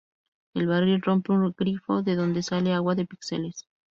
[0.55, 3.67] El barril rompe un grifo de donde sale "agua de pixeles".